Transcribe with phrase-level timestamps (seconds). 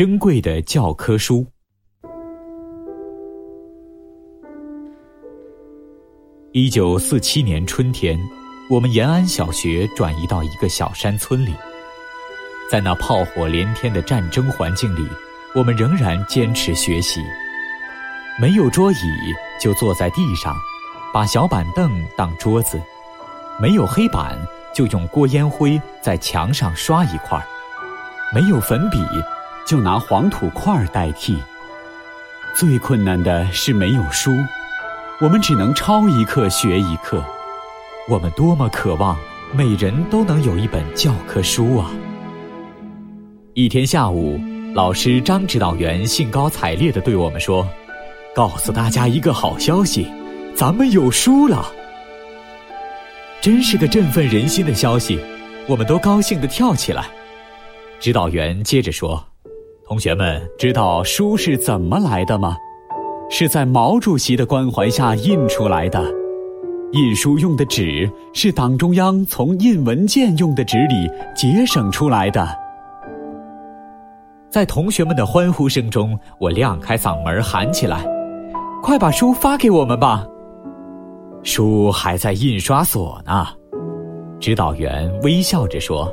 [0.00, 1.46] 珍贵的教科书。
[6.52, 8.18] 一九四七年春天，
[8.70, 11.54] 我们延安小学转移到一个小山村里，
[12.70, 15.06] 在那炮火连天的战争环境里，
[15.54, 17.20] 我们仍然坚持学习。
[18.40, 18.96] 没有桌椅，
[19.60, 20.56] 就坐在地上，
[21.12, 22.78] 把小板凳当桌子；
[23.60, 24.34] 没有黑板，
[24.74, 27.38] 就用锅烟灰在墙上刷一块；
[28.34, 28.96] 没有粉笔，
[29.70, 31.38] 就拿黄土块代替。
[32.56, 34.36] 最困难的是没有书。
[35.20, 37.24] 我们只能抄一课学一课，
[38.08, 39.16] 我们多么渴望
[39.52, 41.88] 每人都能有一本教科书啊！
[43.54, 44.40] 一天下午，
[44.74, 47.64] 老师张指导员兴高采烈地对我们说
[48.34, 50.10] ：“告诉大家一个好消息，
[50.52, 51.70] 咱们有书了！”
[53.40, 55.20] 真是个振奋人心的消息，
[55.68, 57.06] 我们都高兴地跳起来。
[58.00, 59.24] 指导员接着说
[59.90, 62.56] ：“同学们，知道书是怎么来的吗？”
[63.28, 66.00] 是在毛主席的关怀下印出来的，
[66.92, 72.56] 印书用的纸是党中央从印文件用的纸里节省出来的。
[74.48, 78.06] 在同学们的欢呼声中，我亮开嗓门喊起来
[78.80, 80.24] ：“快把书发给我们吧！”
[81.42, 83.44] 书还在印刷所呢，
[84.38, 86.08] 指导员微笑着说：“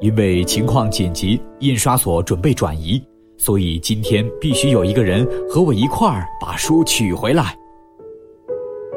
[0.00, 3.02] 因为情况紧急，印刷所准备转移。”
[3.36, 7.54] 所以今天必须有一个人和我一块儿把书取回来。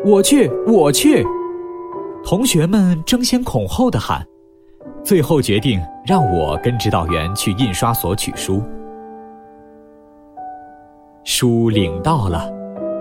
[0.05, 1.25] 我去，我去！
[2.23, 4.25] 同学们争先恐后的喊，
[5.03, 8.61] 最后决定让我跟指导员去印刷所取书。
[11.23, 12.47] 书领到了，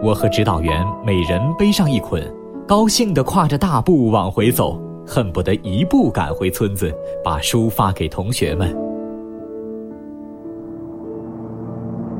[0.02, 2.22] 我和指导员每人背上一捆，
[2.66, 8.74] 高兴地跨着大步往回走，恨不得一步赶回村子，把书发给同学们。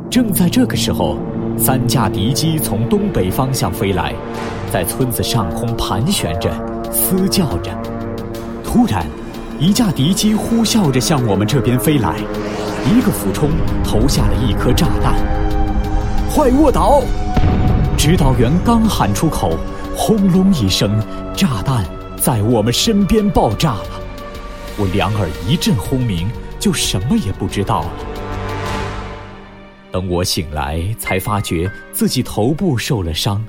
[0.09, 1.19] 正在这个时候，
[1.59, 4.15] 三架敌机从东北方向飞来，
[4.73, 6.51] 在村子上空盘旋着，
[6.93, 7.71] 嘶叫着。
[8.63, 9.05] 突然，
[9.59, 12.17] 一架敌机呼啸着向我们这边飞来，
[12.87, 13.51] 一个俯冲
[13.83, 15.15] 投下了一颗炸弹。
[16.31, 17.03] 坏卧倒！
[17.99, 19.53] 指导员刚喊出口，
[19.97, 20.91] 轰隆一声，
[21.35, 21.85] 炸弹
[22.27, 24.01] 在我们身边爆炸了。
[24.77, 26.29] 我两耳一阵轰鸣，
[26.59, 27.91] 就什么也不知道了。
[29.93, 33.47] 等我醒来，才发觉自己头部受了伤。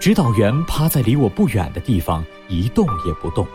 [0.00, 3.46] 指导员趴在离我不远的地方，一动也不动。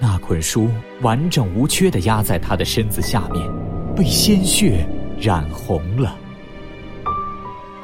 [0.00, 0.68] 那捆书
[1.00, 3.48] 完整无缺的压在他的身子下面，
[3.94, 4.84] 被鲜血
[5.20, 6.16] 染红了。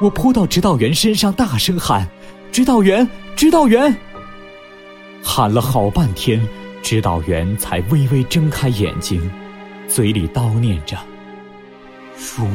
[0.01, 2.05] 我扑到指导员身上，大声喊
[2.51, 3.95] ：“指导员，指导员！”
[5.23, 6.45] 喊了好半天，
[6.83, 9.31] 指导员才微微睁开眼睛，
[9.87, 10.97] 嘴里叨念着
[12.15, 12.45] ：“书。”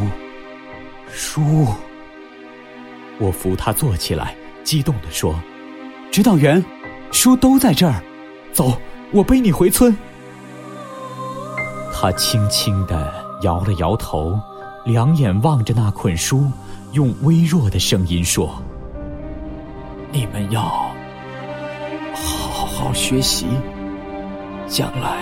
[1.11, 1.67] 书，
[3.19, 5.35] 我扶他坐起来，激动地说
[6.13, 6.63] ：“指导员，
[7.11, 8.03] 书都在这儿，
[8.53, 8.79] 走，
[9.11, 9.97] 我背你回村。”
[11.91, 13.11] 他轻轻地
[13.43, 14.39] 摇了摇头，
[14.85, 16.53] 两眼望着那捆书，
[16.93, 18.63] 用微弱的声音说
[20.13, 20.95] ：“你们要
[22.79, 23.45] 好学习，
[24.69, 25.17] 将来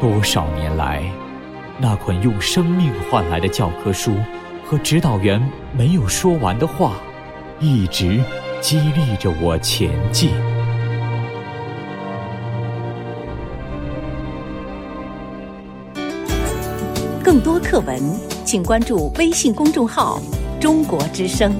[0.00, 1.00] 多少年来。”
[1.78, 4.12] 那捆用生命换来的教科书，
[4.64, 5.40] 和指导员
[5.76, 6.94] 没有说完的话，
[7.60, 8.20] 一直
[8.60, 10.30] 激励着我前进。
[17.22, 18.00] 更多课文，
[18.44, 20.20] 请关注微信公众号
[20.60, 21.54] “中国之声”。